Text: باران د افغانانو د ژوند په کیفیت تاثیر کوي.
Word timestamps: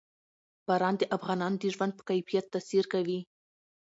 باران 0.67 0.95
د 0.97 1.03
افغانانو 1.17 1.57
د 1.61 1.65
ژوند 1.73 1.93
په 1.95 2.03
کیفیت 2.09 2.45
تاثیر 2.53 2.83
کوي. 2.93 3.19